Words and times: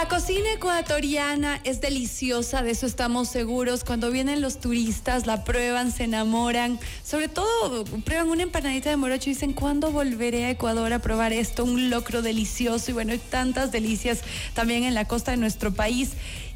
La 0.00 0.08
cocina 0.08 0.50
ecuatoriana 0.54 1.60
es 1.62 1.82
deliciosa, 1.82 2.62
de 2.62 2.70
eso 2.70 2.86
estamos 2.86 3.28
seguros. 3.28 3.84
Cuando 3.84 4.10
vienen 4.10 4.40
los 4.40 4.58
turistas, 4.58 5.26
la 5.26 5.44
prueban, 5.44 5.92
se 5.92 6.04
enamoran. 6.04 6.80
Sobre 7.04 7.28
todo, 7.28 7.84
prueban 7.84 8.30
una 8.30 8.44
empanadita 8.44 8.88
de 8.88 8.96
morocho 8.96 9.28
y 9.28 9.34
dicen, 9.34 9.52
¿cuándo 9.52 9.92
volveré 9.92 10.46
a 10.46 10.50
Ecuador 10.52 10.90
a 10.94 11.00
probar 11.00 11.34
esto? 11.34 11.64
Un 11.64 11.90
locro 11.90 12.22
delicioso. 12.22 12.90
Y 12.90 12.94
bueno, 12.94 13.12
hay 13.12 13.18
tantas 13.18 13.72
delicias 13.72 14.20
también 14.54 14.84
en 14.84 14.94
la 14.94 15.04
costa 15.04 15.32
de 15.32 15.36
nuestro 15.36 15.70
país. 15.74 16.12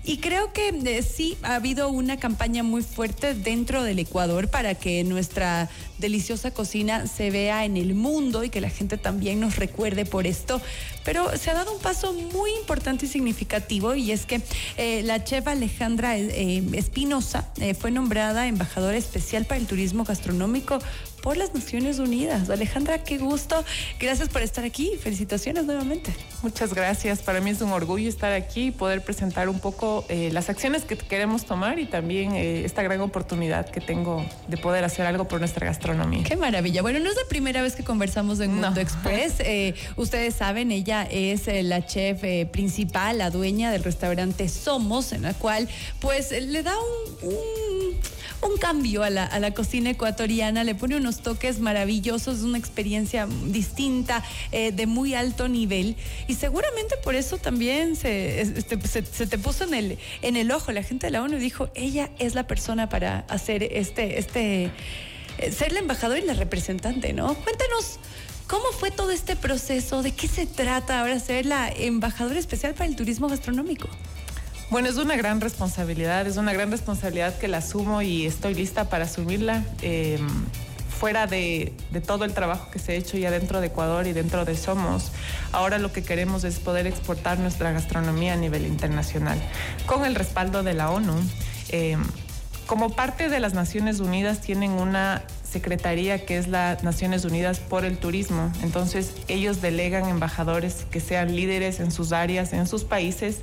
Y 0.07 0.19
creo 0.19 0.53
que 0.53 0.69
eh, 0.69 1.03
sí 1.03 1.39
ha 1.43 1.55
habido 1.55 1.89
una 1.89 2.19
campaña 2.19 2.63
muy 2.63 2.83
fuerte 2.83 3.35
dentro 3.35 3.83
del 3.83 3.99
Ecuador 3.99 4.49
para 4.49 4.75
que 4.75 5.03
nuestra 5.03 5.71
deliciosa 5.99 6.51
cocina 6.51 7.07
se 7.07 7.31
vea 7.31 7.65
en 7.65 7.79
el 7.79 7.95
mundo 7.95 8.45
y 8.45 8.51
que 8.51 8.61
la 8.61 8.69
gente 8.69 8.99
también 8.99 9.41
nos 9.41 9.57
recuerde 9.57 10.05
por 10.05 10.27
esto. 10.27 10.61
Pero 11.05 11.35
se 11.39 11.51
ha 11.51 11.55
dado 11.55 11.73
un 11.73 11.81
paso 11.81 12.13
muy 12.13 12.51
importante 12.61 13.07
y 13.07 13.09
significativo 13.09 13.95
y 13.95 14.13
es 14.13 14.27
que 14.27 14.43
eh, 14.77 15.03
la 15.05 15.25
chef 15.25 15.47
Alejandra 15.47 16.19
eh, 16.19 16.63
Espinosa 16.75 17.51
fue 17.79 17.91
nombrada 17.91 18.47
embajadora 18.47 18.99
especial 18.99 19.47
para 19.47 19.59
el 19.59 19.67
turismo 19.67 20.05
gastronómico 20.05 20.81
por 21.25 21.39
las 21.39 21.55
Naciones 21.55 21.99
Unidas. 22.01 22.51
Alejandra, 22.51 22.99
qué 22.99 23.17
gusto. 23.17 23.65
Gracias 23.99 24.29
por 24.29 24.43
estar 24.43 24.63
aquí. 24.63 24.93
Felicitaciones 25.01 25.65
nuevamente. 25.65 26.15
Muchas 26.43 26.75
gracias. 26.75 27.23
Para 27.23 27.41
mí 27.41 27.49
es 27.49 27.63
un 27.63 27.73
orgullo 27.73 28.11
estar 28.11 28.31
aquí 28.35 28.67
y 28.67 28.71
poder 28.73 29.03
presentar 29.03 29.49
un 29.49 29.59
poco 29.59 30.05
eh, 30.11 30.29
las 30.33 30.51
acciones 30.51 30.85
que 30.85 30.99
queremos 30.99 31.47
tomar 31.47 31.79
y 31.79 31.87
también 31.87 32.33
eh, 32.33 32.67
esta 32.67 32.83
gran 32.83 33.01
oportunidad 33.01 33.71
que 33.71 33.81
tengo 33.81 34.23
de 34.49 34.59
poder 34.59 34.85
hacer 34.85 35.07
algo 35.07 35.27
por 35.27 35.39
nuestra 35.39 35.65
gastronomía. 35.65 36.25
Qué 36.25 36.37
maravilla. 36.37 36.83
Bueno, 36.83 37.01
no 37.01 37.09
es 37.09 37.17
la 37.17 37.27
primera 37.27 37.63
vez 37.63 37.75
que 37.75 37.85
conversamos 37.85 38.39
en 38.41 38.55
Mundo 38.55 38.81
Express. 38.81 39.37
Eh, 39.47 39.75
ustedes 39.97 40.35
saben, 40.35 40.73
ella 40.73 41.03
es 41.03 41.47
la 41.47 41.85
chef 41.85 42.23
principal, 42.51 43.19
la 43.19 43.31
dueña 43.31 43.71
del 43.71 43.85
restaurante 43.85 44.49
Somos, 44.49 45.13
en 45.13 45.23
la 45.23 45.35
cual 45.35 45.69
pues 46.01 46.31
le 46.31 46.63
da 46.63 46.73
un 46.79 47.05
un 47.25 47.74
cambio 48.59 49.03
a 49.03 49.11
la, 49.11 49.25
a 49.25 49.39
la 49.39 49.53
cocina 49.53 49.91
ecuatoriana, 49.91 50.65
le 50.65 50.75
pone 50.75 50.97
unos 50.97 51.19
toques 51.19 51.61
maravillosos, 51.61 52.41
una 52.41 52.59
experiencia 52.59 53.27
distinta, 53.47 54.23
eh, 54.53 54.73
de 54.73 54.87
muy 54.87 55.15
alto 55.15 55.49
nivel. 55.49 55.97
Y 56.29 56.35
seguramente 56.35 56.97
por 57.03 57.15
eso 57.15 57.39
también 57.39 57.97
se, 57.97 58.41
este, 58.41 58.79
se, 58.87 59.27
te 59.27 59.39
puso 59.39 59.65
en 59.65 59.75
el, 59.75 59.99
en 60.23 60.37
el 60.37 60.51
ojo 60.51 60.73
la 60.73 60.83
gente 60.83 61.07
de 61.07 61.11
la 61.13 61.23
ONU 61.23 61.37
y 61.37 61.41
dijo, 61.41 61.69
ella 61.75 62.11
es 62.19 62.35
la 62.35 62.47
persona 62.47 62.89
para 62.89 63.21
hacer 63.29 63.63
este, 63.63 64.19
este, 64.19 64.71
eh, 65.39 65.53
ser 65.53 65.73
la 65.73 65.81
embajadora 65.81 66.19
y 66.21 66.25
la 66.25 66.35
representante, 66.35 67.13
¿no? 67.13 67.35
Cuéntanos. 67.35 67.99
¿Cómo 68.47 68.65
fue 68.79 68.91
todo 68.91 69.11
este 69.11 69.37
proceso? 69.37 70.03
¿De 70.03 70.13
qué 70.13 70.29
se 70.29 70.45
trata 70.45 71.01
ahora 71.01 71.19
ser 71.19 71.47
la 71.47 71.71
embajadora 71.71 72.39
especial 72.39 72.75
para 72.75 72.85
el 72.85 72.95
turismo 72.95 73.27
gastronómico? 73.27 73.89
Bueno, 74.71 74.89
es 74.89 74.97
una 74.97 75.17
gran 75.17 75.41
responsabilidad, 75.41 76.27
es 76.27 76.37
una 76.37 76.53
gran 76.53 76.71
responsabilidad 76.71 77.37
que 77.39 77.49
la 77.49 77.59
asumo 77.59 78.03
y 78.03 78.27
estoy 78.27 78.55
lista 78.55 78.89
para 78.89 79.05
asumirla. 79.05 79.63
Eh, 79.83 80.19
fuera 81.05 81.27
de, 81.27 81.75
todo 82.07 82.25
el 82.25 82.33
trabajo 82.33 82.71
que 82.71 82.79
se 82.79 82.93
ha 82.93 82.95
hecho 82.95 83.19
ya 83.19 83.31
dentro 83.31 83.61
de 83.61 83.67
Ecuador 83.67 84.07
y 84.07 84.13
dentro 84.13 84.45
de 84.45 84.57
Somos, 84.57 85.13
ahora 85.53 85.79
lo 85.79 85.93
que 85.93 86.03
queremos 86.03 86.45
es 86.45 86.61
poder 86.61 86.87
exportar 86.87 87.39
nuestra 87.39 87.73
gastronomía 87.73 88.33
a 88.33 88.37
nivel 88.37 88.65
internacional 88.67 89.39
con 89.87 90.07
el 90.07 90.15
respaldo 90.15 90.63
de 90.63 90.73
la 90.73 90.91
ONU. 90.91 91.15
Eh, 91.69 91.99
como 92.67 92.91
parte 92.91 93.29
de 93.29 93.41
las 93.41 93.53
Naciones 93.53 94.01
Unidas 94.01 94.41
tienen 94.41 94.71
una 94.71 95.23
secretaría 95.43 96.25
que 96.25 96.39
es 96.39 96.49
la 96.49 96.79
Naciones 96.83 97.27
Unidas 97.27 97.61
por 97.61 97.85
el 97.85 97.99
Turismo. 97.99 98.51
Entonces 98.63 99.15
ellos 99.29 99.61
delegan 99.61 100.09
embajadores 100.09 100.87
que 100.91 101.01
sean 101.01 101.37
líderes 101.37 101.81
en 101.81 101.91
sus 101.91 102.13
áreas, 102.13 102.53
en 102.55 102.67
sus 102.67 102.85
países, 102.85 103.41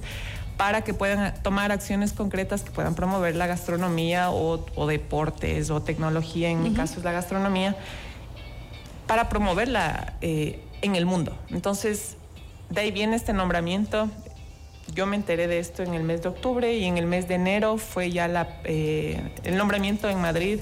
para 0.61 0.83
que 0.83 0.93
puedan 0.93 1.33
tomar 1.41 1.71
acciones 1.71 2.13
concretas 2.13 2.61
que 2.61 2.69
puedan 2.69 2.93
promover 2.93 3.35
la 3.35 3.47
gastronomía 3.47 4.29
o, 4.29 4.85
deportes 4.85 5.71
o 5.71 5.81
tecnología, 5.81 6.51
en 6.51 6.61
mi 6.61 6.71
caso 6.71 6.99
es 6.99 7.03
la 7.03 7.11
gastronomía, 7.11 7.75
para 9.07 9.27
promoverla 9.27 10.13
eh, 10.21 10.63
en 10.83 10.95
el 10.95 11.07
mundo. 11.07 11.35
Entonces, 11.49 12.15
de 12.69 12.81
ahí 12.81 12.91
viene 12.91 13.15
este 13.15 13.33
nombramiento. 13.33 14.07
Yo 14.93 15.07
me 15.07 15.15
enteré 15.15 15.47
de 15.47 15.57
esto 15.57 15.81
en 15.81 15.95
el 15.95 16.03
mes 16.03 16.21
de 16.21 16.29
octubre 16.29 16.71
y 16.77 16.85
en 16.85 16.99
el 16.99 17.07
mes 17.07 17.27
de 17.27 17.33
enero 17.33 17.77
fue 17.77 18.11
ya 18.11 18.27
la, 18.27 18.47
eh, 18.63 19.33
el 19.43 19.57
nombramiento 19.57 20.09
en 20.09 20.21
Madrid. 20.21 20.59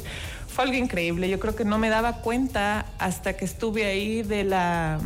Fue 0.48 0.64
algo 0.64 0.78
increíble. 0.78 1.30
Yo 1.30 1.42
creo 1.42 1.58
que 1.58 1.66
no 1.66 1.78
me 1.78 1.90
daba 1.90 2.22
cuenta 2.22 2.86
hasta 3.00 3.36
que 3.36 3.44
estuve 3.44 3.84
ahí 3.84 4.22
de 4.22 4.46
la 4.46 4.98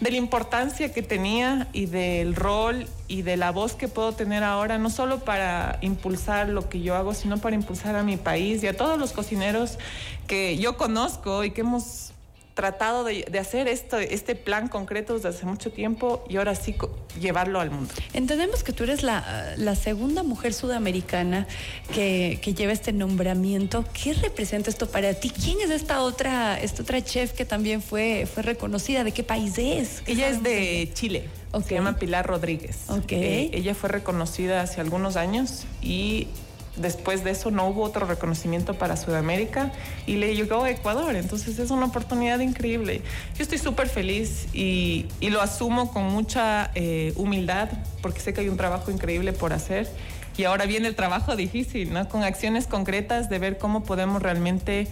de 0.00 0.10
la 0.10 0.16
importancia 0.16 0.92
que 0.92 1.02
tenía 1.02 1.68
y 1.72 1.86
del 1.86 2.34
rol 2.34 2.86
y 3.08 3.22
de 3.22 3.36
la 3.36 3.50
voz 3.50 3.74
que 3.74 3.88
puedo 3.88 4.12
tener 4.12 4.44
ahora, 4.44 4.78
no 4.78 4.90
solo 4.90 5.20
para 5.20 5.78
impulsar 5.80 6.48
lo 6.48 6.68
que 6.68 6.82
yo 6.82 6.94
hago, 6.94 7.14
sino 7.14 7.38
para 7.38 7.56
impulsar 7.56 7.96
a 7.96 8.02
mi 8.02 8.16
país 8.16 8.62
y 8.62 8.66
a 8.66 8.76
todos 8.76 8.98
los 8.98 9.12
cocineros 9.12 9.78
que 10.26 10.58
yo 10.58 10.76
conozco 10.76 11.44
y 11.44 11.50
que 11.50 11.62
hemos 11.62 12.12
tratado 12.56 13.04
de, 13.04 13.26
hacer 13.38 13.68
esto, 13.68 13.98
este 13.98 14.34
plan 14.34 14.68
concreto 14.68 15.14
desde 15.14 15.28
hace 15.28 15.44
mucho 15.44 15.70
tiempo 15.70 16.24
y 16.26 16.38
ahora 16.38 16.54
sí 16.54 16.74
llevarlo 17.20 17.60
al 17.60 17.70
mundo. 17.70 17.92
Entendemos 18.14 18.64
que 18.64 18.72
tú 18.72 18.84
eres 18.84 19.02
la, 19.02 19.76
segunda 19.76 20.22
mujer 20.22 20.54
sudamericana 20.54 21.46
que, 21.92 22.40
lleva 22.56 22.72
este 22.72 22.94
nombramiento. 22.94 23.84
¿Qué 23.92 24.14
representa 24.14 24.70
esto 24.70 24.88
para 24.88 25.12
ti? 25.12 25.28
¿Quién 25.28 25.60
es 25.60 25.70
esta 25.70 26.00
otra, 26.00 26.58
esta 26.58 26.82
otra 26.82 27.04
chef 27.04 27.32
que 27.32 27.44
también 27.44 27.82
fue, 27.82 28.26
fue 28.26 28.42
reconocida? 28.42 29.04
¿De 29.04 29.12
qué 29.12 29.22
país 29.22 29.58
es? 29.58 30.02
Ella 30.06 30.28
es 30.28 30.42
de 30.42 30.90
Chile. 30.94 31.28
Se 31.62 31.74
llama 31.74 31.98
Pilar 31.98 32.26
Rodríguez. 32.26 32.88
Okay. 32.88 33.22
Eh, 33.22 33.50
ella 33.52 33.74
fue 33.74 33.90
reconocida 33.90 34.62
hace 34.62 34.80
algunos 34.80 35.16
años 35.16 35.66
y 35.82 36.28
Después 36.76 37.24
de 37.24 37.30
eso 37.30 37.50
no 37.50 37.66
hubo 37.68 37.82
otro 37.82 38.06
reconocimiento 38.06 38.74
para 38.74 38.96
Sudamérica 38.96 39.72
y 40.06 40.16
le 40.16 40.34
llegó 40.34 40.64
a 40.64 40.70
Ecuador. 40.70 41.16
Entonces 41.16 41.58
es 41.58 41.70
una 41.70 41.86
oportunidad 41.86 42.40
increíble. 42.40 43.02
Yo 43.36 43.42
estoy 43.42 43.58
súper 43.58 43.88
feliz 43.88 44.48
y, 44.52 45.06
lo 45.20 45.42
asumo 45.42 45.92
con 45.92 46.04
mucha 46.04 46.70
eh, 46.74 47.12
humildad 47.16 47.68
porque 48.00 48.20
sé 48.20 48.32
que 48.32 48.42
hay 48.42 48.48
un 48.48 48.56
trabajo 48.56 48.90
increíble 48.90 49.32
por 49.32 49.52
hacer. 49.52 49.88
Y 50.36 50.44
ahora 50.44 50.66
viene 50.66 50.86
el 50.88 50.94
trabajo 50.94 51.34
difícil, 51.34 51.92
¿no? 51.92 52.08
Con 52.08 52.22
acciones 52.22 52.66
concretas 52.66 53.30
de 53.30 53.38
ver 53.38 53.58
cómo 53.58 53.84
podemos 53.84 54.22
realmente 54.22 54.86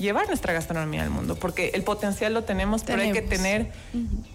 llevar 0.00 0.26
nuestra 0.28 0.52
gastronomía 0.52 1.02
al 1.02 1.10
mundo, 1.10 1.36
porque 1.36 1.70
el 1.74 1.82
potencial 1.82 2.34
lo 2.34 2.44
tenemos, 2.44 2.84
pero 2.84 3.02
hay 3.02 3.12
que 3.12 3.22
tener 3.22 3.70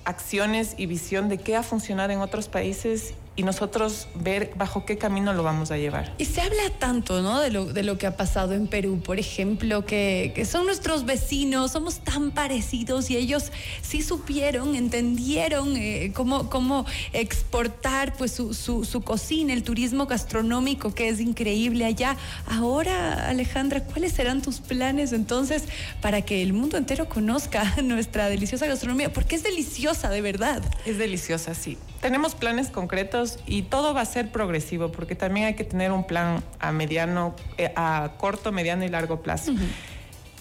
acciones 0.05 0.75
y 0.77 0.85
visión 0.85 1.27
de 1.27 1.37
qué 1.39 1.55
ha 1.55 1.63
funcionado 1.63 2.13
en 2.13 2.19
otros 2.19 2.47
países 2.47 3.13
y 3.37 3.43
nosotros 3.43 4.07
ver 4.15 4.53
bajo 4.55 4.85
qué 4.85 4.97
camino 4.97 5.33
lo 5.33 5.43
vamos 5.43 5.71
a 5.71 5.77
llevar. 5.77 6.13
Y 6.17 6.25
se 6.25 6.41
habla 6.41 6.69
tanto, 6.79 7.21
¿no? 7.21 7.41
De 7.41 7.51
lo, 7.51 7.65
de 7.65 7.83
lo 7.83 7.97
que 7.97 8.07
ha 8.07 8.15
pasado 8.15 8.53
en 8.53 8.67
Perú, 8.67 9.01
por 9.03 9.19
ejemplo, 9.19 9.85
que, 9.85 10.31
que 10.33 10.45
son 10.45 10.65
nuestros 10.65 11.05
vecinos, 11.05 11.71
somos 11.71 11.99
tan 11.99 12.31
parecidos 12.31 13.09
y 13.09 13.17
ellos 13.17 13.51
sí 13.81 14.01
supieron, 14.01 14.75
entendieron 14.75 15.75
eh, 15.75 16.11
cómo, 16.13 16.49
cómo 16.49 16.85
exportar 17.11 18.13
pues 18.17 18.31
su, 18.31 18.53
su, 18.53 18.85
su, 18.85 19.01
cocina, 19.01 19.53
el 19.53 19.63
turismo 19.63 20.05
gastronómico, 20.05 20.93
que 20.93 21.09
es 21.09 21.19
increíble 21.19 21.85
allá. 21.85 22.15
Ahora, 22.47 23.27
Alejandra, 23.27 23.83
¿cuáles 23.83 24.13
serán 24.13 24.41
tus 24.41 24.61
planes 24.61 25.11
entonces 25.11 25.63
para 26.01 26.21
que 26.21 26.41
el 26.41 26.53
mundo 26.53 26.77
entero 26.77 27.09
conozca 27.09 27.75
nuestra 27.83 28.29
deliciosa 28.29 28.65
gastronomía? 28.65 29.11
Porque 29.11 29.35
es 29.35 29.43
deliciosa, 29.43 30.09
de 30.09 30.21
verdad. 30.21 30.63
Es 30.85 30.97
deliciosa, 30.97 31.53
sí. 31.53 31.77
Tenemos 31.99 32.35
planes 32.35 32.69
concretos 32.69 33.24
y 33.45 33.63
todo 33.63 33.93
va 33.93 34.01
a 34.01 34.05
ser 34.05 34.31
progresivo 34.31 34.91
porque 34.91 35.15
también 35.15 35.47
hay 35.47 35.53
que 35.55 35.63
tener 35.63 35.91
un 35.91 36.05
plan 36.05 36.43
a 36.59 36.71
mediano, 36.71 37.35
eh, 37.57 37.71
a 37.75 38.13
corto, 38.17 38.51
mediano 38.51 38.85
y 38.85 38.89
largo 38.89 39.21
plazo. 39.21 39.53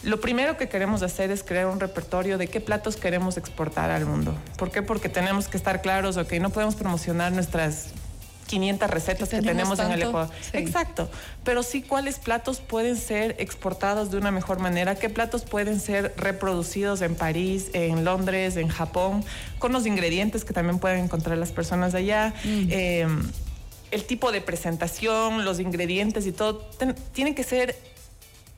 Lo 0.03 0.21
primero 0.21 0.59
que 0.59 0.69
queremos 0.69 1.03
hacer 1.03 1.31
es 1.31 1.43
crear 1.43 1.67
un 1.67 1.81
repertorio 1.81 2.37
de 2.37 2.47
qué 2.49 2.61
platos 2.61 2.97
queremos 2.97 3.39
exportar 3.39 3.91
al 3.91 4.05
mundo. 4.05 4.35
¿Por 4.59 4.71
qué? 4.71 4.83
Porque 4.83 5.09
tenemos 5.09 5.49
que 5.49 5.57
estar 5.57 5.81
claros, 5.81 6.19
ok, 6.19 6.35
no 6.35 6.51
podemos 6.51 6.75
promocionar 6.75 7.33
nuestras 7.33 7.95
500 8.47 8.91
recetas 8.91 9.29
que 9.29 9.43
tenemos, 9.43 9.79
en 9.79 9.91
el 9.91 10.03
Ecuador. 10.03 10.31
Exacto, 10.53 11.11
pero 11.43 11.63
sí 11.63 11.83
cuáles 11.83 12.19
platos 12.19 12.61
pueden 12.61 12.97
ser 12.97 13.37
exportados 13.39 14.11
de 14.11 14.19
una 14.19 14.31
mejor 14.31 14.59
manera, 14.59 14.95
qué 14.95 15.09
platos 15.09 15.45
pueden 15.45 15.81
ser 15.81 16.15
reproducidos 16.17 17.03
en 17.03 17.15
París, 17.15 17.71
en 17.73 18.05
Londres, 18.05 18.57
en 18.57 18.69
Japón, 18.69 19.25
con 19.59 19.73
los 19.73 19.87
ingredientes 19.87 20.45
que 20.45 20.53
también 20.53 20.79
pueden 20.79 21.05
encontrar 21.05 21.39
las 21.39 21.53
personas 21.53 21.93
de 21.93 21.99
allá. 21.99 22.35
Mm. 22.45 22.67
Em, 22.71 23.33
el 23.91 24.05
tipo 24.05 24.33
de 24.33 24.41
presentación, 24.41 25.45
los 25.45 25.61
ingredientes 25.61 26.27
y 26.27 26.33
todo, 26.33 26.69
tiene 27.13 27.35
que 27.35 27.45
ser 27.45 27.77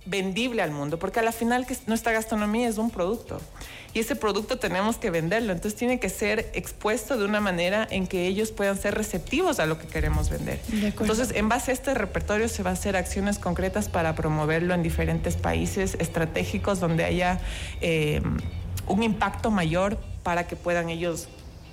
vendible 0.06 0.62
al 0.62 0.70
mundo, 0.70 0.98
porque 0.98 1.20
a 1.20 1.22
la 1.22 1.32
final 1.32 1.66
nuestra 1.86 2.12
gastronomía 2.12 2.68
es 2.68 2.78
un 2.78 2.90
producto 2.90 3.40
y 3.92 4.00
ese 4.00 4.14
producto 4.14 4.58
tenemos 4.58 4.98
que 4.98 5.10
venderlo, 5.10 5.52
entonces 5.52 5.78
tiene 5.78 5.98
que 5.98 6.08
ser 6.08 6.50
expuesto 6.52 7.16
de 7.16 7.24
una 7.24 7.40
manera 7.40 7.86
en 7.90 8.06
que 8.06 8.26
ellos 8.26 8.52
puedan 8.52 8.76
ser 8.76 8.94
receptivos 8.94 9.58
a 9.58 9.64
lo 9.64 9.78
que 9.78 9.86
queremos 9.86 10.28
vender. 10.28 10.60
Entonces, 10.70 11.32
en 11.34 11.48
base 11.48 11.70
a 11.70 11.74
este 11.74 11.94
repertorio 11.94 12.48
se 12.48 12.62
va 12.62 12.70
a 12.70 12.72
hacer 12.74 12.94
acciones 12.94 13.38
concretas 13.38 13.88
para 13.88 14.14
promoverlo 14.14 14.74
en 14.74 14.82
diferentes 14.82 15.36
países 15.36 15.96
estratégicos 15.98 16.78
donde 16.78 17.04
haya 17.04 17.40
eh, 17.80 18.20
un 18.86 19.02
impacto 19.02 19.50
mayor 19.50 19.98
para 20.22 20.46
que 20.46 20.56
puedan 20.56 20.90
ellos 20.90 21.28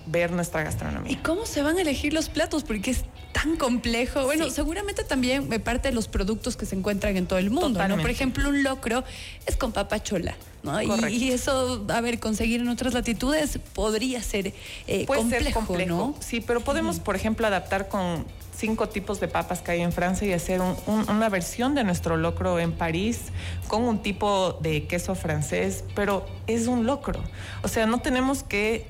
ver 0.06 0.32
nuestra 0.32 0.64
gastronomía. 0.64 1.12
¿Y 1.12 1.18
cómo 1.18 1.46
se 1.46 1.62
van 1.62 1.78
a 1.78 1.82
elegir 1.82 2.14
los 2.14 2.30
platos? 2.30 2.64
Porque 2.64 2.92
es 2.92 3.04
tan 3.34 3.58
complejo. 3.58 4.24
Bueno, 4.24 4.50
seguramente 4.50 5.04
también 5.04 5.50
me 5.50 5.60
parte 5.60 5.90
de 5.90 5.94
los 5.94 6.08
productos 6.08 6.56
que 6.56 6.66
se 6.66 6.76
encuentran 6.76 7.18
en 7.18 7.26
todo 7.26 7.40
el 7.40 7.50
mundo, 7.50 7.86
¿no? 7.88 7.98
Por 7.98 8.10
ejemplo, 8.10 8.48
un 8.48 8.64
locro 8.64 9.04
es 9.46 9.58
con 9.58 9.72
papa 9.72 10.02
chola, 10.02 10.36
¿no? 10.62 10.82
Y, 10.82 11.32
eso, 11.32 11.86
a 11.90 12.02
ver, 12.02 12.20
conseguir 12.20 12.62
en 12.62 12.70
otras 12.70 12.94
latitudes 12.94 13.60
podría 13.74 14.22
ser 14.22 14.54
eh, 14.88 15.06
Puede 15.06 15.22
complejo, 15.22 15.44
ser 15.44 15.54
complejo, 15.54 15.90
¿no? 15.90 16.16
Sí, 16.20 16.42
pero 16.42 16.62
podemos, 16.62 17.00
por 17.00 17.16
ejemplo, 17.16 17.48
adaptar 17.48 17.90
con 17.90 18.26
cinco 18.56 18.88
tipos 18.88 19.20
de 19.20 19.28
papas 19.28 19.62
que 19.62 19.72
hay 19.72 19.82
en 19.82 19.92
Francia 19.92 20.28
y 20.28 20.34
hacer 20.34 20.62
una 20.62 21.30
versión 21.30 21.76
de 21.76 21.84
nuestro 21.84 22.18
locro 22.18 22.60
en 22.60 22.72
París 22.72 23.20
con 23.68 23.84
un 23.84 24.02
tipo 24.02 24.58
de 24.62 24.86
queso 24.86 25.16
francés, 25.16 25.84
pero 25.96 26.26
es 26.48 26.68
un 26.68 26.86
locro. 26.86 27.22
O 27.64 27.68
sea, 27.68 27.86
no 27.86 28.00
tenemos 28.00 28.44
que 28.44 28.86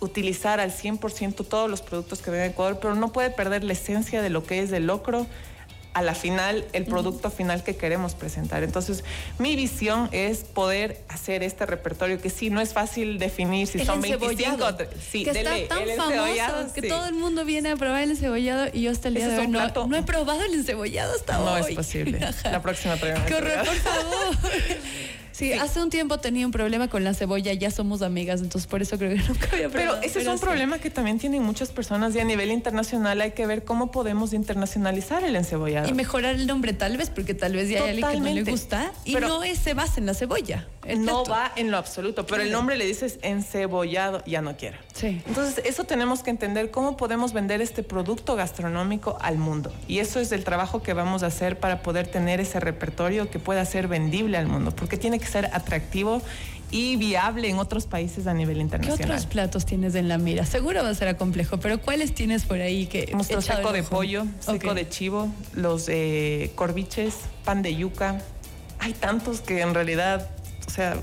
utilizar 0.00 0.60
al 0.60 0.72
100% 0.72 1.46
todos 1.46 1.68
los 1.68 1.82
productos 1.82 2.20
que 2.20 2.30
ven 2.30 2.40
de 2.40 2.46
Ecuador, 2.46 2.78
pero 2.80 2.94
no 2.94 3.12
puede 3.12 3.30
perder 3.30 3.64
la 3.64 3.72
esencia 3.72 4.22
de 4.22 4.30
lo 4.30 4.44
que 4.44 4.60
es 4.60 4.72
el 4.72 4.86
locro 4.86 5.26
a 5.94 6.02
la 6.02 6.14
final 6.14 6.64
el 6.72 6.84
producto 6.84 7.28
final 7.30 7.64
que 7.64 7.76
queremos 7.76 8.14
presentar. 8.14 8.62
Entonces, 8.62 9.02
mi 9.38 9.56
visión 9.56 10.08
es 10.12 10.44
poder 10.44 11.02
hacer 11.08 11.42
este 11.42 11.66
repertorio 11.66 12.20
que 12.20 12.30
sí, 12.30 12.50
no 12.50 12.60
es 12.60 12.72
fácil 12.72 13.18
definir 13.18 13.66
si 13.66 13.84
son 13.84 14.00
25 14.00 14.68
sí, 15.10 15.24
que 15.24 15.30
está 15.30 15.56
tan 15.66 15.84
famoso 15.96 16.72
que 16.74 16.82
todo 16.82 17.06
el 17.06 17.14
mundo 17.14 17.44
viene 17.44 17.70
a 17.70 17.76
probar 17.76 18.02
el 18.02 18.10
encebollado 18.12 18.68
y 18.72 18.82
yo 18.82 18.92
hasta 18.92 19.08
el 19.08 19.14
día 19.14 19.28
de 19.28 19.38
hoy 19.38 19.48
no, 19.48 19.86
no, 19.86 19.96
he 19.96 20.02
probado 20.02 20.42
el 20.44 20.54
encebollado 20.54 21.14
hasta 21.14 21.40
hoy. 21.40 21.62
No 21.62 21.66
es 21.66 21.74
posible. 21.74 22.20
La 22.44 22.62
próxima 22.62 22.96
prueba. 22.96 23.24
Corre, 23.26 23.56
por 23.56 23.74
favor. 23.74 24.36
Sí, 25.38 25.52
hace 25.52 25.80
un 25.80 25.88
tiempo 25.88 26.18
tenía 26.18 26.44
un 26.44 26.50
problema 26.50 26.88
con 26.88 27.04
la 27.04 27.14
cebolla, 27.14 27.52
ya 27.52 27.70
somos 27.70 28.02
amigas, 28.02 28.40
entonces 28.40 28.68
por 28.68 28.82
eso 28.82 28.98
creo 28.98 29.10
que 29.10 29.22
nunca 29.28 29.48
había 29.52 29.68
Pero 29.68 29.94
ese 30.02 30.20
es 30.20 30.26
un 30.26 30.40
problema 30.40 30.80
que 30.80 30.90
también 30.90 31.20
tienen 31.20 31.44
muchas 31.44 31.70
personas 31.70 32.12
y 32.16 32.18
a 32.18 32.24
nivel 32.24 32.50
internacional 32.50 33.20
hay 33.20 33.30
que 33.30 33.46
ver 33.46 33.64
cómo 33.64 33.92
podemos 33.92 34.32
internacionalizar 34.32 35.22
el 35.22 35.36
encebollado. 35.36 35.88
Y 35.88 35.92
mejorar 35.92 36.34
el 36.34 36.48
nombre 36.48 36.72
tal 36.72 36.96
vez, 36.96 37.10
porque 37.10 37.34
tal 37.34 37.52
vez 37.52 37.68
ya 37.68 37.84
hay 37.84 38.02
alguien 38.02 38.10
que 38.10 38.18
no 38.18 38.34
le 38.34 38.50
gusta 38.50 38.92
y 39.04 39.14
no 39.14 39.44
es, 39.44 39.60
se 39.60 39.74
basa 39.74 40.00
en 40.00 40.06
la 40.06 40.14
cebolla. 40.14 40.66
No 40.96 41.24
va 41.24 41.52
en 41.54 41.70
lo 41.70 41.76
absoluto, 41.76 42.26
pero 42.26 42.42
el 42.42 42.50
nombre 42.50 42.76
le 42.76 42.86
dices 42.86 43.18
encebollado, 43.22 44.24
ya 44.24 44.40
no 44.40 44.56
quiere. 44.56 44.78
Sí. 44.94 45.22
Entonces, 45.26 45.64
eso 45.66 45.84
tenemos 45.84 46.22
que 46.22 46.30
entender 46.30 46.70
cómo 46.70 46.96
podemos 46.96 47.32
vender 47.32 47.60
este 47.60 47.82
producto 47.82 48.36
gastronómico 48.36 49.18
al 49.20 49.36
mundo. 49.36 49.72
Y 49.86 49.98
eso 49.98 50.18
es 50.18 50.32
el 50.32 50.44
trabajo 50.44 50.82
que 50.82 50.94
vamos 50.94 51.22
a 51.22 51.26
hacer 51.26 51.58
para 51.58 51.82
poder 51.82 52.06
tener 52.06 52.40
ese 52.40 52.58
repertorio 52.58 53.30
que 53.30 53.38
pueda 53.38 53.64
ser 53.66 53.86
vendible 53.86 54.38
al 54.38 54.46
mundo, 54.46 54.74
porque 54.74 54.96
tiene 54.96 55.18
que 55.18 55.27
ser 55.28 55.46
atractivo 55.52 56.22
y 56.70 56.96
viable 56.96 57.48
en 57.48 57.58
otros 57.58 57.86
países 57.86 58.26
a 58.26 58.34
nivel 58.34 58.60
internacional. 58.60 58.98
¿Qué 58.98 59.04
otros 59.04 59.26
platos 59.26 59.66
tienes 59.66 59.94
en 59.94 60.08
la 60.08 60.18
mira? 60.18 60.44
Seguro 60.44 60.82
va 60.82 60.90
a 60.90 60.94
ser 60.94 61.16
complejo, 61.16 61.58
pero 61.58 61.80
¿cuáles 61.80 62.14
tienes 62.14 62.44
por 62.44 62.60
ahí 62.60 62.86
que 62.86 63.10
Nuestro 63.12 63.40
seco 63.40 63.72
de 63.72 63.82
pollo, 63.82 64.26
seco 64.40 64.74
de 64.74 64.88
chivo, 64.88 65.32
los 65.54 65.88
eh, 65.88 66.52
corviches, 66.54 67.14
pan 67.44 67.62
de 67.62 67.74
yuca. 67.74 68.20
Hay 68.80 68.92
tantos 68.92 69.40
que 69.40 69.60
en 69.60 69.74
realidad, 69.74 70.28
o 70.66 70.70
sea, 70.70 70.96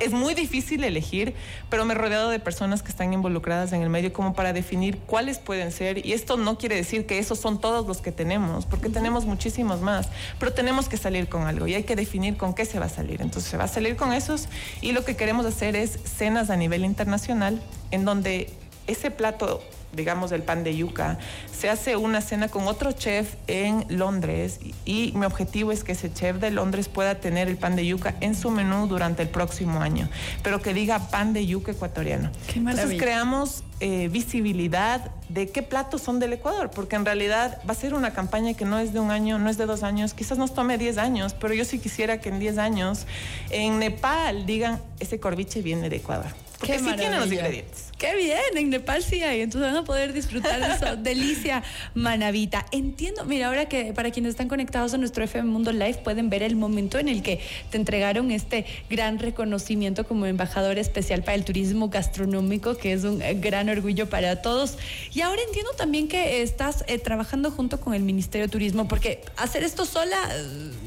es 0.00 0.12
muy 0.12 0.34
difícil 0.34 0.84
elegir, 0.84 1.34
pero 1.68 1.84
me 1.84 1.94
he 1.94 1.96
rodeado 1.96 2.30
de 2.30 2.38
personas 2.40 2.82
que 2.82 2.90
están 2.90 3.12
involucradas 3.12 3.72
en 3.72 3.82
el 3.82 3.88
medio 3.88 4.12
como 4.12 4.34
para 4.34 4.52
definir 4.52 4.98
cuáles 4.98 5.38
pueden 5.38 5.72
ser. 5.72 6.04
Y 6.04 6.12
esto 6.12 6.36
no 6.36 6.58
quiere 6.58 6.76
decir 6.76 7.06
que 7.06 7.18
esos 7.18 7.38
son 7.38 7.60
todos 7.60 7.86
los 7.86 8.00
que 8.00 8.12
tenemos, 8.12 8.66
porque 8.66 8.88
tenemos 8.88 9.26
muchísimos 9.26 9.80
más, 9.80 10.08
pero 10.38 10.52
tenemos 10.52 10.88
que 10.88 10.96
salir 10.96 11.28
con 11.28 11.46
algo 11.46 11.66
y 11.66 11.74
hay 11.74 11.84
que 11.84 11.96
definir 11.96 12.36
con 12.36 12.54
qué 12.54 12.64
se 12.64 12.78
va 12.78 12.86
a 12.86 12.90
salir. 12.90 13.22
Entonces 13.22 13.50
se 13.50 13.56
va 13.56 13.64
a 13.64 13.68
salir 13.68 13.96
con 13.96 14.12
esos 14.12 14.48
y 14.80 14.92
lo 14.92 15.04
que 15.04 15.16
queremos 15.16 15.46
hacer 15.46 15.76
es 15.76 15.98
cenas 16.04 16.50
a 16.50 16.56
nivel 16.56 16.84
internacional 16.84 17.60
en 17.90 18.04
donde 18.04 18.50
ese 18.86 19.10
plato 19.10 19.62
digamos, 19.92 20.32
el 20.32 20.42
pan 20.42 20.64
de 20.64 20.74
yuca. 20.74 21.18
Se 21.52 21.68
hace 21.68 21.96
una 21.96 22.20
cena 22.20 22.48
con 22.48 22.66
otro 22.66 22.92
chef 22.92 23.34
en 23.46 23.84
Londres 23.88 24.58
y, 24.84 25.12
mi 25.14 25.26
objetivo 25.26 25.72
es 25.72 25.84
que 25.84 25.92
ese 25.92 26.12
chef 26.12 26.38
de 26.38 26.50
Londres 26.50 26.88
pueda 26.88 27.16
tener 27.16 27.48
el 27.48 27.56
pan 27.56 27.76
de 27.76 27.86
yuca 27.86 28.14
en 28.20 28.34
su 28.34 28.50
menú 28.50 28.86
durante 28.86 29.22
el 29.22 29.28
próximo 29.28 29.80
año, 29.80 30.08
pero 30.42 30.62
que 30.62 30.72
diga 30.74 31.10
pan 31.10 31.32
de 31.32 31.46
yuca 31.46 31.72
ecuatoriano. 31.72 32.30
Qué 32.46 32.58
Entonces 32.58 32.98
creamos 32.98 33.62
eh, 33.80 34.08
visibilidad 34.08 35.10
de 35.28 35.50
qué 35.50 35.62
platos 35.62 36.02
son 36.02 36.18
del 36.18 36.32
Ecuador, 36.32 36.70
porque 36.70 36.96
en 36.96 37.04
realidad 37.04 37.58
va 37.68 37.72
a 37.72 37.76
ser 37.76 37.94
una 37.94 38.12
campaña 38.12 38.54
que 38.54 38.64
no 38.64 38.78
es 38.78 38.92
de 38.92 39.00
un 39.00 39.10
año, 39.10 39.38
no 39.38 39.50
es 39.50 39.58
de 39.58 39.66
dos 39.66 39.82
años, 39.82 40.14
quizás 40.14 40.38
nos 40.38 40.54
tome 40.54 40.78
10 40.78 40.98
años, 40.98 41.34
pero 41.34 41.52
yo 41.54 41.64
sí 41.64 41.78
quisiera 41.78 42.20
que 42.20 42.28
en 42.28 42.38
10 42.38 42.58
años 42.58 43.06
en 43.50 43.78
Nepal 43.78 44.46
digan, 44.46 44.80
ese 45.00 45.20
corviche 45.20 45.62
viene 45.62 45.90
de 45.90 45.96
Ecuador. 45.96 46.26
Porque 46.58 46.78
sí 46.78 46.92
tienen 46.96 47.18
los 47.18 47.30
ingredientes. 47.30 47.91
Qué 48.02 48.16
bien, 48.16 48.40
en 48.56 48.70
Nepal 48.70 49.00
sí 49.00 49.22
hay, 49.22 49.42
entonces 49.42 49.70
van 49.70 49.80
a 49.80 49.84
poder 49.84 50.12
disfrutar 50.12 50.58
de 50.58 50.74
esa 50.74 50.96
delicia 50.96 51.62
manavita. 51.94 52.66
Entiendo, 52.72 53.24
mira, 53.24 53.46
ahora 53.46 53.66
que 53.66 53.92
para 53.92 54.10
quienes 54.10 54.30
están 54.30 54.48
conectados 54.48 54.92
a 54.92 54.98
nuestro 54.98 55.22
FM 55.22 55.48
Mundo 55.48 55.70
Live 55.70 56.00
pueden 56.02 56.28
ver 56.28 56.42
el 56.42 56.56
momento 56.56 56.98
en 56.98 57.06
el 57.06 57.22
que 57.22 57.38
te 57.70 57.76
entregaron 57.76 58.32
este 58.32 58.66
gran 58.90 59.20
reconocimiento 59.20 60.04
como 60.04 60.26
embajador 60.26 60.80
especial 60.80 61.22
para 61.22 61.36
el 61.36 61.44
turismo 61.44 61.90
gastronómico, 61.90 62.76
que 62.76 62.92
es 62.92 63.04
un 63.04 63.22
gran 63.40 63.68
orgullo 63.68 64.10
para 64.10 64.42
todos. 64.42 64.78
Y 65.14 65.20
ahora 65.20 65.40
entiendo 65.46 65.70
también 65.74 66.08
que 66.08 66.42
estás 66.42 66.82
eh, 66.88 66.98
trabajando 66.98 67.52
junto 67.52 67.78
con 67.78 67.94
el 67.94 68.02
Ministerio 68.02 68.48
de 68.48 68.50
Turismo, 68.50 68.88
porque 68.88 69.20
hacer 69.36 69.62
esto 69.62 69.86
sola, 69.86 70.18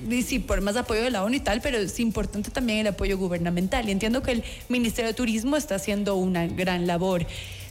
y 0.09 0.21
sí, 0.23 0.39
por 0.39 0.59
más 0.59 0.75
apoyo 0.75 1.01
de 1.01 1.11
la 1.11 1.23
ONU 1.23 1.35
y 1.35 1.39
tal, 1.39 1.61
pero 1.61 1.77
es 1.77 1.97
importante 2.01 2.51
también 2.51 2.79
el 2.79 2.87
apoyo 2.87 3.17
gubernamental. 3.17 3.87
Y 3.87 3.93
entiendo 3.93 4.21
que 4.21 4.33
el 4.33 4.43
Ministerio 4.67 5.07
de 5.07 5.13
Turismo 5.13 5.55
está 5.55 5.75
haciendo 5.75 6.17
una 6.17 6.47
gran 6.47 6.85
labor. 6.85 7.04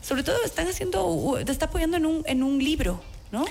Sobre 0.01 0.23
todo 0.23 0.37
están 0.45 0.69
haciendo, 0.69 1.39
te 1.45 1.51
está 1.51 1.67
apoyando 1.67 1.97
en 1.97 2.07
un, 2.07 2.23
en 2.27 2.43
un 2.43 2.63
libro, 2.63 3.01
¿no? 3.33 3.45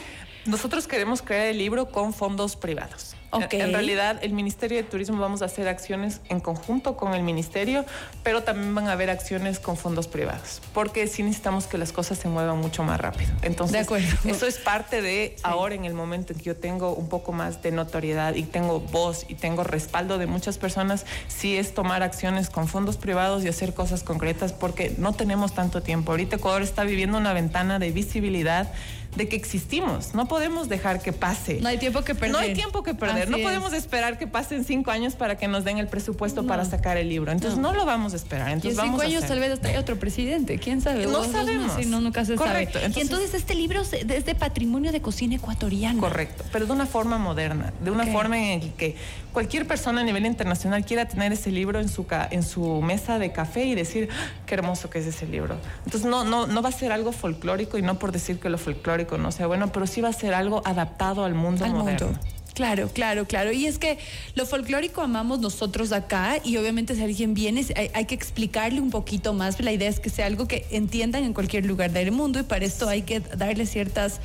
Nosotros 0.45 0.87
queremos 0.87 1.21
crear 1.21 1.47
el 1.47 1.57
libro 1.57 1.89
con 1.89 2.13
fondos 2.13 2.55
privados. 2.55 3.15
En 3.39 3.73
realidad, 3.73 4.19
el 4.21 4.33
Ministerio 4.33 4.77
de 4.77 4.83
Turismo 4.83 5.19
vamos 5.19 5.41
a 5.41 5.45
hacer 5.45 5.67
acciones 5.67 6.21
en 6.29 6.39
conjunto 6.39 6.95
con 6.97 7.13
el 7.13 7.23
Ministerio, 7.23 7.85
pero 8.23 8.43
también 8.43 8.73
van 8.75 8.87
a 8.87 8.93
haber 8.93 9.09
acciones 9.09 9.59
con 9.59 9.77
fondos 9.77 10.07
privados, 10.07 10.61
porque 10.73 11.07
sí 11.07 11.23
necesitamos 11.23 11.67
que 11.67 11.77
las 11.77 11.91
cosas 11.91 12.17
se 12.17 12.27
muevan 12.27 12.59
mucho 12.59 12.83
más 12.83 12.99
rápido. 12.99 13.31
Entonces, 13.41 13.87
eso 14.25 14.47
es 14.47 14.57
parte 14.57 15.01
de 15.01 15.35
ahora 15.43 15.75
en 15.75 15.85
el 15.85 15.93
momento 15.93 16.33
en 16.33 16.39
que 16.39 16.45
yo 16.45 16.55
tengo 16.55 16.93
un 16.93 17.09
poco 17.09 17.31
más 17.31 17.61
de 17.61 17.71
notoriedad 17.71 18.35
y 18.35 18.43
tengo 18.43 18.79
voz 18.79 19.25
y 19.27 19.35
tengo 19.35 19.63
respaldo 19.63 20.17
de 20.17 20.27
muchas 20.27 20.57
personas, 20.57 21.05
sí 21.27 21.57
es 21.57 21.73
tomar 21.73 22.03
acciones 22.03 22.49
con 22.49 22.67
fondos 22.67 22.97
privados 22.97 23.43
y 23.43 23.47
hacer 23.47 23.73
cosas 23.73 24.03
concretas, 24.03 24.53
porque 24.53 24.93
no 24.97 25.13
tenemos 25.13 25.53
tanto 25.53 25.81
tiempo. 25.81 26.11
Ahorita 26.11 26.35
Ecuador 26.37 26.61
está 26.61 26.83
viviendo 26.83 27.17
una 27.17 27.33
ventana 27.33 27.79
de 27.79 27.91
visibilidad 27.91 28.71
de 29.15 29.27
que 29.27 29.35
existimos. 29.35 30.13
No 30.13 30.27
podemos 30.27 30.69
dejar 30.69 31.01
que 31.01 31.13
pase. 31.13 31.59
No 31.61 31.69
hay 31.69 31.77
tiempo 31.77 32.03
que 32.03 32.15
perder. 32.15 32.31
No 32.31 32.39
hay 32.39 32.53
tiempo 32.53 32.83
que 32.83 32.93
perder. 32.93 33.29
no 33.29 33.37
podemos 33.37 33.73
esperar 33.73 34.17
que 34.17 34.27
pasen 34.27 34.63
cinco 34.65 34.91
años 34.91 35.15
para 35.15 35.37
que 35.37 35.47
nos 35.47 35.63
den 35.63 35.77
el 35.77 35.87
presupuesto 35.87 36.45
para 36.45 36.65
sacar 36.65 36.97
el 36.97 37.09
libro. 37.09 37.31
Entonces 37.31 37.59
no, 37.59 37.73
lo 37.73 37.85
vamos 37.85 38.13
a 38.13 38.15
esperar. 38.15 38.49
Entonces, 38.49 38.77
y 38.77 38.81
en 38.81 38.91
cinco 38.91 39.01
años 39.01 39.25
tal 39.25 39.39
vez 39.39 39.51
hasta 39.51 39.69
hay 39.69 39.77
otro 39.77 39.97
presidente. 39.97 40.57
¿Quién 40.57 40.81
sabe? 40.81 41.05
No 41.05 41.23
sabemos. 41.23 41.85
no, 41.87 42.01
nunca 42.01 42.25
se 42.25 42.35
Correcto. 42.35 42.79
sabe. 42.79 42.93
y 42.95 43.01
entonces 43.01 43.33
este 43.33 43.55
libro 43.55 43.81
es 43.81 44.25
de 44.25 44.35
patrimonio 44.35 44.91
de 44.91 45.01
cocina 45.01 45.35
ecuatoriana. 45.35 45.99
Correcto. 45.99 46.43
Pero 46.51 46.65
de 46.65 46.71
una 46.71 46.85
forma 46.85 47.17
moderna. 47.17 47.73
De 47.83 47.91
una 47.91 48.05
forma 48.07 48.37
en 48.37 48.59
la 48.61 48.73
que 48.75 48.95
cualquier 49.31 49.67
persona 49.67 50.01
a 50.01 50.03
nivel 50.03 50.25
internacional 50.25 50.85
quiera 50.85 51.07
tener 51.07 51.33
ese 51.33 51.51
libro 51.51 51.79
en 51.79 51.89
su, 51.89 52.05
en 52.31 52.43
su 52.43 52.81
mesa 52.81 53.19
de 53.19 53.31
café 53.31 53.65
y 53.65 53.75
decir, 53.75 54.09
ah, 54.11 54.31
qué 54.45 54.55
hermoso 54.55 54.89
que 54.89 54.99
es 54.99 55.07
ese 55.07 55.25
libro. 55.25 55.57
Entonces 55.85 56.09
no, 56.09 56.23
no, 56.23 56.47
no 56.47 56.61
va 56.61 56.69
a 56.69 56.71
ser 56.71 56.91
algo 56.91 57.11
folclórico 57.11 57.77
y 57.77 57.81
no 57.81 57.99
por 57.99 58.11
decir 58.11 58.39
que 58.39 58.49
lo 58.49 58.57
folclórico 58.57 59.02
no 59.17 59.31
sea 59.31 59.47
bueno, 59.47 59.71
pero 59.71 59.87
sí 59.87 60.01
va 60.01 60.09
a 60.09 60.13
ser 60.13 60.33
algo 60.33 60.61
adaptado 60.65 61.25
al 61.25 61.33
mundo 61.33 61.65
moderno. 61.67 62.17
Claro, 62.53 62.89
claro, 62.93 63.25
claro. 63.25 63.51
Y 63.51 63.65
es 63.65 63.79
que 63.79 63.97
lo 64.35 64.45
folclórico 64.45 65.01
amamos 65.01 65.39
nosotros 65.39 65.91
acá 65.91 66.35
y 66.43 66.57
obviamente 66.57 66.95
si 66.95 67.03
alguien 67.03 67.33
viene 67.33 67.65
hay, 67.93 68.05
que 68.05 68.13
explicarle 68.13 68.79
un 68.79 68.91
poquito 68.91 69.33
más. 69.33 69.59
La 69.59 69.71
idea 69.71 69.89
es 69.89 69.99
que 69.99 70.09
sea 70.09 70.27
algo 70.27 70.47
que 70.47 70.67
entiendan 70.69 71.23
en 71.23 71.33
cualquier 71.33 71.65
lugar 71.65 71.91
del 71.91 72.11
mundo 72.11 72.39
y 72.39 72.43
para 72.43 72.63
esto 72.63 72.87
hay 72.87 73.01
que 73.01 73.21
darle 73.21 73.65
ciertas 73.65 74.19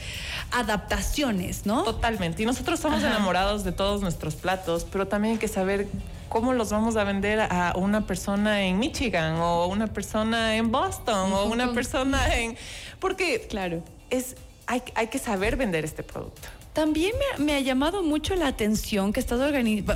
adaptaciones, 0.52 1.64
¿no? 1.64 1.84
Totalmente. 1.84 2.42
Y 2.42 2.46
nosotros 2.46 2.80
somos 2.80 3.02
enamorados 3.02 3.64
de 3.64 3.72
todos 3.72 4.02
nuestros 4.02 4.34
platos, 4.34 4.86
pero 4.90 5.08
también 5.08 5.34
hay 5.34 5.38
que 5.38 5.48
saber 5.48 5.88
cómo 6.28 6.52
los 6.52 6.70
vamos 6.70 6.96
a 6.96 7.04
vender 7.04 7.40
a 7.40 7.72
una 7.76 8.06
persona 8.06 8.62
en 8.62 8.78
Michigan 8.78 9.36
o 9.36 9.66
una 9.68 9.86
persona 9.86 10.56
en 10.56 10.70
Boston 10.70 11.32
o 11.32 11.44
una 11.46 11.72
persona 11.72 12.36
en... 12.36 12.58
Porque, 13.00 13.46
claro, 13.48 13.82
es, 14.10 14.36
hay, 14.68 15.06
que 15.08 15.18
saber 15.18 15.56
vender 15.56 15.84
este 15.84 16.02
producto. 16.02 16.48
También 16.78 17.10
me, 17.38 17.56
ha 17.56 17.60
llamado 17.60 18.04
mucho 18.04 18.36
la 18.36 18.46
atención 18.46 19.12
que 19.12 19.18
estás 19.18 19.40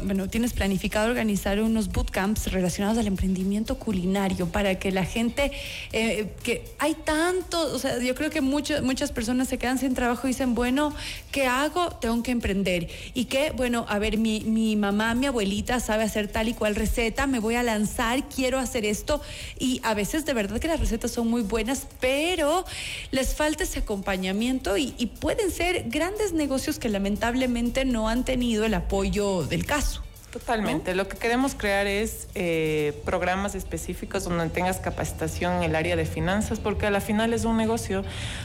bueno, 0.02 0.28
tienes 0.28 0.52
planificado 0.52 1.08
organizar 1.08 1.60
unos 1.60 1.92
bootcamps 1.92 2.50
relacionados 2.50 2.98
al 2.98 3.06
emprendimiento 3.06 3.78
culinario 3.78 4.48
para 4.48 4.80
que 4.80 4.90
la 4.90 5.04
gente, 5.04 5.52
eh, 5.92 6.32
que 6.42 6.64
hay 6.80 6.94
tanto, 6.94 7.72
o 7.72 7.78
sea, 7.78 8.00
yo 8.00 8.16
creo 8.16 8.30
que 8.30 8.40
muchas 8.40 8.82
muchas 8.82 9.12
personas 9.12 9.46
se 9.46 9.58
quedan 9.58 9.78
sin 9.78 9.94
trabajo 9.94 10.26
y 10.26 10.30
dicen, 10.30 10.56
bueno, 10.56 10.92
¿qué 11.30 11.46
hago? 11.46 11.88
Tengo 12.00 12.20
que 12.24 12.32
emprender. 12.32 12.88
Y 13.14 13.26
que, 13.26 13.52
bueno, 13.52 13.86
a 13.88 14.00
ver, 14.00 14.18
mi, 14.18 14.40
mi 14.40 14.74
mamá, 14.74 15.14
mi 15.14 15.26
abuelita 15.26 15.78
sabe 15.78 16.02
hacer 16.02 16.26
tal 16.26 16.48
y 16.48 16.54
cual 16.54 16.74
receta, 16.74 17.28
me 17.28 17.38
voy 17.38 17.54
a 17.54 17.62
lanzar, 17.62 18.28
quiero 18.28 18.58
hacer 18.58 18.84
esto. 18.86 19.20
Y 19.56 19.80
a 19.84 19.94
veces 19.94 20.26
de 20.26 20.34
verdad 20.34 20.58
que 20.58 20.66
las 20.66 20.80
recetas 20.80 21.12
son 21.12 21.28
muy 21.28 21.42
buenas, 21.42 21.86
pero 22.00 22.64
les 23.12 23.36
falta 23.36 23.62
ese 23.62 23.78
acompañamiento 23.78 24.76
y 24.76 24.90
pueden 25.20 25.52
ser 25.52 25.84
grandes 25.88 26.32
negocios 26.32 26.71
que 26.78 26.88
lamentablemente 26.88 27.84
no 27.84 28.08
han 28.08 28.24
tenido 28.24 28.64
el 28.64 28.74
apoyo 28.74 29.42
del 29.44 29.66
caso. 29.66 30.02
Totalmente. 30.32 30.94
Lo 30.94 31.08
que 31.08 31.18
queremos 31.18 31.54
crear 31.54 31.86
es 31.86 32.26
eh, 32.34 32.98
programas 33.04 33.54
específicos 33.54 34.24
donde 34.24 34.48
tengas 34.48 34.78
capacitación 34.78 35.56
en 35.56 35.62
el 35.64 35.76
área 35.76 35.94
de 35.94 36.06
finanzas, 36.06 36.58
porque 36.58 36.86
a 36.86 36.90
la 36.90 37.02
final 37.02 37.34
es 37.34 37.44
un 37.44 37.58
negocio. 37.58 38.02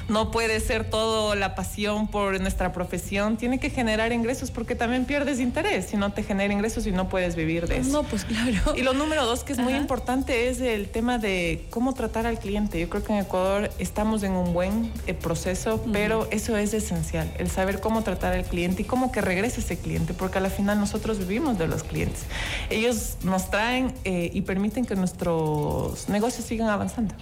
No 0.10 0.30
puede 0.30 0.60
ser 0.60 0.90
todo 0.90 1.34
la 1.36 1.56
pasión 1.56 2.10
por 2.10 2.42
nuestra 2.42 2.74
profesión. 2.74 3.38
Tiene 3.38 3.60
que 3.60 3.70
generar 3.70 4.12
ingresos 4.12 4.52
porque 4.52 4.76
también 4.76 5.06
pierdes 5.06 5.40
interés 5.40 5.86
si 5.86 5.96
no 5.96 6.12
te 6.12 6.24
genera 6.24 6.54
ingresos 6.54 6.86
y 6.88 6.92
no 6.92 7.08
puedes 7.08 7.38
vivir 7.38 7.68
de 7.68 7.78
eso. 7.78 7.92
No, 7.92 8.04
pues 8.04 8.26
claro. 8.26 8.76
Y 8.76 8.82
lo 8.82 8.92
número 8.92 9.26
dos 9.26 9.46
que 9.46 9.54
es 9.54 9.60
muy 9.60 9.74
importante 9.74 10.50
es 10.50 10.60
el 10.60 10.90
tema 10.90 11.20
de 11.20 11.66
cómo 11.70 11.94
tratar 11.94 12.28
al 12.28 12.38
cliente. 12.38 12.82
Yo 12.82 12.90
creo 12.90 13.04
que 13.04 13.14
en 13.14 13.20
Ecuador 13.20 13.72
estamos 13.80 14.24
en 14.24 14.34
un 14.34 14.54
buen 14.54 14.92
eh, 15.06 15.14
proceso, 15.14 15.82
pero 15.94 16.28
eso 16.32 16.58
es 16.58 16.74
esencial, 16.74 17.32
el 17.38 17.50
saber 17.50 17.80
cómo 17.80 18.04
tratar 18.04 18.34
al 18.34 18.44
cliente 18.44 18.82
y 18.82 18.86
cómo 18.86 19.12
que 19.12 19.22
regrese 19.22 19.62
ese 19.62 19.78
cliente, 19.78 20.14
porque 20.14 20.40
a 20.40 20.42
la 20.42 20.50
final 20.50 20.80
nosotros 20.80 21.20
vivimos 21.20 21.58
de 21.58 21.68
los 21.68 21.77
clientes. 21.84 22.24
Ellos 22.70 23.18
nos 23.24 23.50
traen 23.50 23.94
eh, 24.04 24.30
y 24.34 24.42
permiten 24.42 24.86
que 24.86 24.96
nuestros 24.96 26.10
negocios 26.10 26.46
sigan 26.46 26.70
avanzando. 26.70 27.16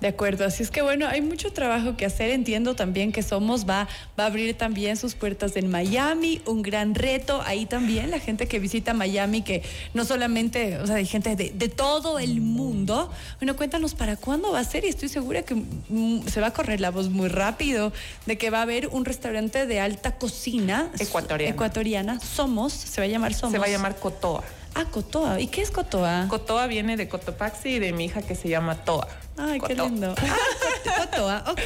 De 0.00 0.08
acuerdo, 0.08 0.44
así 0.44 0.62
es 0.62 0.70
que 0.70 0.82
bueno, 0.82 1.06
hay 1.06 1.20
mucho 1.20 1.52
trabajo 1.52 1.96
que 1.96 2.04
hacer. 2.04 2.30
Entiendo 2.30 2.74
también 2.74 3.12
que 3.12 3.22
Somos 3.22 3.68
va, 3.68 3.88
va 4.18 4.24
a 4.24 4.26
abrir 4.26 4.56
también 4.56 4.96
sus 4.96 5.14
puertas 5.14 5.56
en 5.56 5.70
Miami, 5.70 6.42
un 6.46 6.62
gran 6.62 6.94
reto. 6.94 7.42
Ahí 7.46 7.66
también 7.66 8.10
la 8.10 8.18
gente 8.18 8.46
que 8.46 8.58
visita 8.58 8.92
Miami, 8.94 9.42
que 9.42 9.62
no 9.94 10.04
solamente, 10.04 10.78
o 10.78 10.86
sea, 10.86 10.96
hay 10.96 11.06
gente 11.06 11.36
de, 11.36 11.50
de 11.50 11.68
todo 11.68 12.18
el 12.18 12.40
mundo. 12.40 13.10
Bueno, 13.40 13.56
cuéntanos 13.56 13.94
para 13.94 14.16
cuándo 14.16 14.52
va 14.52 14.60
a 14.60 14.64
ser 14.64 14.84
y 14.84 14.88
estoy 14.88 15.08
segura 15.08 15.42
que 15.42 15.54
mm, 15.54 16.26
se 16.26 16.40
va 16.40 16.48
a 16.48 16.52
correr 16.52 16.80
la 16.80 16.90
voz 16.90 17.10
muy 17.10 17.28
rápido 17.28 17.92
de 18.26 18.38
que 18.38 18.50
va 18.50 18.58
a 18.58 18.62
haber 18.62 18.88
un 18.88 19.04
restaurante 19.04 19.66
de 19.66 19.80
alta 19.80 20.16
cocina 20.16 20.90
ecuatoriana. 20.98 21.54
ecuatoriana. 21.54 22.20
Somos, 22.20 22.72
se 22.72 23.00
va 23.00 23.04
a 23.04 23.08
llamar 23.08 23.34
Somos. 23.34 23.52
Se 23.52 23.58
va 23.58 23.66
a 23.66 23.70
llamar 23.70 23.96
Cotoa. 23.96 24.44
Ah, 24.74 24.84
Cotoa. 24.90 25.40
¿Y 25.40 25.46
qué 25.46 25.62
es 25.62 25.70
Cotoa? 25.70 26.26
Cotoa 26.28 26.66
viene 26.66 26.96
de 26.96 27.08
Cotopaxi 27.08 27.70
y 27.70 27.78
de 27.78 27.92
mi 27.92 28.06
hija 28.06 28.22
que 28.22 28.34
se 28.34 28.48
llama 28.48 28.76
Toa. 28.84 29.06
Ay, 29.36 29.60
qué 29.60 29.74
lindo. 29.74 30.14
Ah, 30.24 30.36
Cotoa, 30.84 31.44
ok. 31.48 31.60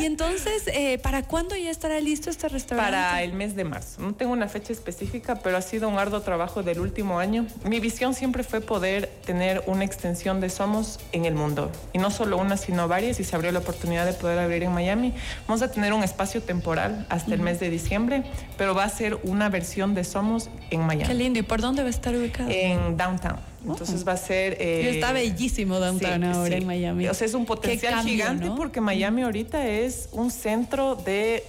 Y 0.00 0.04
entonces, 0.04 0.64
eh, 0.68 0.98
¿para 0.98 1.22
cuándo 1.22 1.56
ya 1.56 1.70
estará 1.70 2.00
listo 2.00 2.30
este 2.30 2.48
restaurante? 2.48 2.92
Para 2.92 3.22
el 3.22 3.32
mes 3.32 3.56
de 3.56 3.64
marzo. 3.64 4.02
No 4.02 4.14
tengo 4.14 4.32
una 4.32 4.48
fecha 4.48 4.72
específica, 4.72 5.36
pero 5.36 5.56
ha 5.56 5.62
sido 5.62 5.88
un 5.88 5.98
arduo 5.98 6.20
trabajo 6.20 6.62
del 6.62 6.80
último 6.80 7.18
año. 7.18 7.46
Mi 7.64 7.80
visión 7.80 8.14
siempre 8.14 8.42
fue 8.42 8.60
poder 8.60 9.08
tener 9.24 9.62
una 9.66 9.84
extensión 9.84 10.40
de 10.40 10.50
Somos 10.50 11.00
en 11.12 11.24
el 11.24 11.34
mundo. 11.34 11.70
Y 11.92 11.98
no 11.98 12.10
solo 12.10 12.36
una, 12.36 12.56
sino 12.56 12.88
varias. 12.88 13.20
Y 13.20 13.24
se 13.24 13.34
abrió 13.36 13.52
la 13.52 13.60
oportunidad 13.60 14.06
de 14.06 14.12
poder 14.12 14.38
abrir 14.38 14.62
en 14.62 14.72
Miami. 14.72 15.14
Vamos 15.46 15.62
a 15.62 15.70
tener 15.70 15.92
un 15.92 16.02
espacio 16.02 16.42
temporal 16.42 17.06
hasta 17.08 17.34
el 17.34 17.40
mes 17.40 17.60
de 17.60 17.70
diciembre, 17.70 18.24
pero 18.56 18.74
va 18.74 18.84
a 18.84 18.88
ser 18.88 19.18
una 19.22 19.48
versión 19.48 19.94
de 19.94 20.04
Somos 20.04 20.50
en 20.70 20.80
Miami. 20.80 21.06
Qué 21.06 21.14
lindo. 21.14 21.38
¿Y 21.38 21.42
por 21.42 21.60
dónde 21.60 21.82
va 21.82 21.88
a 21.88 21.90
estar 21.90 22.14
ubicado? 22.14 22.50
En 22.50 22.96
Downtown. 22.96 23.55
Entonces 23.72 24.06
va 24.06 24.12
a 24.12 24.16
ser... 24.16 24.56
Eh, 24.60 24.90
está 24.94 25.12
bellísimo 25.12 25.78
downtown 25.80 26.24
ahora 26.24 26.56
en 26.56 26.66
Miami. 26.66 27.08
O 27.08 27.14
sea, 27.14 27.26
es 27.26 27.34
un 27.34 27.46
potencial 27.46 28.02
gigante 28.04 28.50
porque 28.56 28.80
Miami 28.80 29.22
ahorita 29.22 29.66
es 29.66 30.08
un 30.12 30.30
centro 30.30 30.96
de 30.96 31.44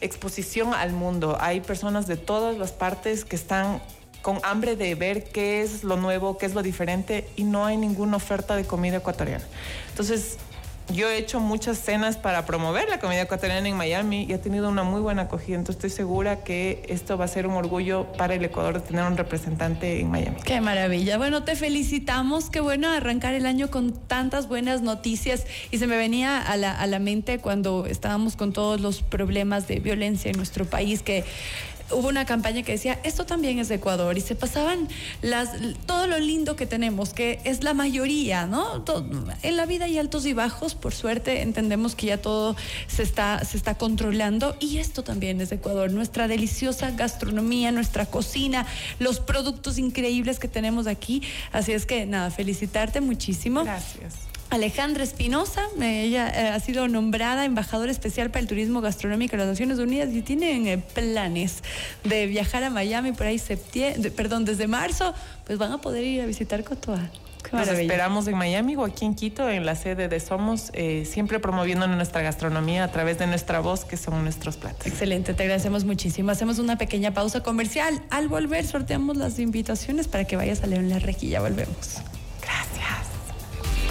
exposición 0.00 0.74
al 0.74 0.92
mundo. 0.92 1.36
Hay 1.40 1.60
personas 1.60 2.06
de 2.06 2.16
todas 2.16 2.58
las 2.58 2.72
partes 2.72 3.24
que 3.24 3.36
están 3.36 3.80
con 4.22 4.40
hambre 4.42 4.76
de 4.76 4.94
ver 4.94 5.24
qué 5.24 5.62
es 5.62 5.84
lo 5.84 5.96
nuevo, 5.96 6.36
qué 6.36 6.46
es 6.46 6.54
lo 6.54 6.62
diferente 6.62 7.28
y 7.36 7.44
no 7.44 7.64
hay 7.64 7.76
ninguna 7.76 8.16
oferta 8.16 8.56
de 8.56 8.64
comida 8.64 8.96
ecuatoriana. 8.96 9.44
Entonces, 9.90 10.38
yo 10.92 11.10
he 11.10 11.18
hecho 11.18 11.40
muchas 11.40 11.78
cenas 11.78 12.16
para 12.16 12.46
promover 12.46 12.88
la 12.88 13.00
comida 13.00 13.22
ecuatoriana 13.22 13.68
en 13.68 13.76
Miami 13.76 14.24
y 14.28 14.32
ha 14.32 14.40
tenido 14.40 14.68
una 14.68 14.84
muy 14.84 15.00
buena 15.00 15.22
acogida. 15.22 15.56
Entonces 15.56 15.76
estoy 15.76 15.90
segura 15.90 16.44
que 16.44 16.84
esto 16.88 17.18
va 17.18 17.24
a 17.24 17.28
ser 17.28 17.46
un 17.46 17.54
orgullo 17.54 18.06
para 18.12 18.34
el 18.34 18.44
Ecuador 18.44 18.74
de 18.74 18.80
tener 18.80 19.04
un 19.04 19.16
representante 19.16 20.00
en 20.00 20.10
Miami. 20.10 20.36
Qué 20.44 20.60
maravilla. 20.60 21.18
Bueno, 21.18 21.42
te 21.42 21.56
felicitamos. 21.56 22.50
Qué 22.50 22.60
bueno 22.60 22.90
arrancar 22.90 23.34
el 23.34 23.46
año 23.46 23.70
con 23.70 23.92
tantas 23.92 24.48
buenas 24.48 24.82
noticias. 24.82 25.44
Y 25.70 25.78
se 25.78 25.86
me 25.86 25.96
venía 25.96 26.40
a 26.40 26.56
la, 26.56 26.72
a 26.72 26.86
la 26.86 26.98
mente 26.98 27.38
cuando 27.38 27.86
estábamos 27.86 28.36
con 28.36 28.52
todos 28.52 28.80
los 28.80 29.02
problemas 29.02 29.66
de 29.66 29.80
violencia 29.80 30.30
en 30.30 30.36
nuestro 30.36 30.66
país 30.66 31.02
que 31.02 31.24
hubo 31.90 32.08
una 32.08 32.24
campaña 32.24 32.62
que 32.62 32.72
decía, 32.72 32.98
esto 33.04 33.26
también 33.26 33.58
es 33.58 33.68
de 33.68 33.76
Ecuador, 33.76 34.16
y 34.16 34.20
se 34.20 34.34
pasaban 34.34 34.88
las, 35.22 35.50
todo 35.86 36.06
lo 36.06 36.18
lindo 36.18 36.56
que 36.56 36.66
tenemos, 36.66 37.12
que 37.12 37.40
es 37.44 37.62
la 37.62 37.74
mayoría, 37.74 38.46
¿no? 38.46 38.84
en 39.42 39.56
la 39.56 39.66
vida 39.66 39.86
hay 39.86 39.98
altos 39.98 40.26
y 40.26 40.32
bajos, 40.32 40.74
por 40.74 40.94
suerte 40.94 41.42
entendemos 41.42 41.94
que 41.94 42.06
ya 42.06 42.18
todo 42.18 42.56
se 42.86 43.02
está, 43.02 43.44
se 43.44 43.56
está 43.56 43.74
controlando, 43.76 44.56
y 44.60 44.78
esto 44.78 45.04
también 45.04 45.40
es 45.40 45.50
de 45.50 45.56
Ecuador, 45.56 45.90
nuestra 45.90 46.28
deliciosa 46.28 46.90
gastronomía, 46.90 47.72
nuestra 47.72 48.06
cocina, 48.06 48.66
los 48.98 49.20
productos 49.20 49.78
increíbles 49.78 50.38
que 50.38 50.48
tenemos 50.48 50.86
aquí, 50.86 51.22
así 51.52 51.72
es 51.72 51.86
que 51.86 52.06
nada, 52.06 52.30
felicitarte 52.30 53.00
muchísimo. 53.00 53.64
Gracias. 53.64 54.35
Alejandra 54.50 55.02
Espinosa, 55.02 55.62
ella 55.80 56.28
eh, 56.28 56.48
ha 56.48 56.60
sido 56.60 56.86
nombrada 56.88 57.44
embajadora 57.44 57.90
especial 57.90 58.30
para 58.30 58.40
el 58.40 58.46
turismo 58.46 58.80
gastronómico 58.80 59.32
de 59.32 59.38
las 59.38 59.48
Naciones 59.48 59.78
Unidas 59.78 60.12
y 60.12 60.22
tienen 60.22 60.66
eh, 60.66 60.78
planes 60.78 61.62
de 62.04 62.26
viajar 62.26 62.62
a 62.62 62.70
Miami 62.70 63.12
por 63.12 63.26
ahí 63.26 63.38
septiembre, 63.38 64.10
perdón, 64.10 64.44
desde 64.44 64.66
marzo, 64.68 65.14
pues 65.46 65.58
van 65.58 65.72
a 65.72 65.78
poder 65.78 66.04
ir 66.04 66.22
a 66.22 66.26
visitar 66.26 66.62
Cotoa. 66.62 67.10
Nos 67.52 67.68
esperamos 67.68 68.26
en 68.26 68.36
Miami 68.36 68.76
o 68.76 68.84
aquí 68.84 69.04
en 69.04 69.14
Quito, 69.14 69.48
en 69.48 69.64
la 69.66 69.74
sede 69.74 70.08
de 70.08 70.20
Somos, 70.20 70.70
eh, 70.72 71.04
siempre 71.04 71.38
promoviendo 71.38 71.86
nuestra 71.86 72.22
gastronomía 72.22 72.84
a 72.84 72.90
través 72.90 73.18
de 73.18 73.26
nuestra 73.26 73.60
voz, 73.60 73.84
que 73.84 73.96
son 73.96 74.22
nuestros 74.24 74.56
platos. 74.56 74.86
Excelente, 74.86 75.34
te 75.34 75.42
agradecemos 75.44 75.84
muchísimo. 75.84 76.30
Hacemos 76.30 76.58
una 76.58 76.76
pequeña 76.76 77.14
pausa 77.14 77.42
comercial. 77.42 78.02
Al 78.10 78.28
volver, 78.28 78.66
sorteamos 78.66 79.16
las 79.16 79.38
invitaciones 79.38 80.08
para 80.08 80.24
que 80.24 80.36
vayas 80.36 80.62
a 80.62 80.66
leer 80.66 80.82
en 80.82 80.90
la 80.90 80.98
rejilla. 80.98 81.40
Volvemos. 81.40 82.00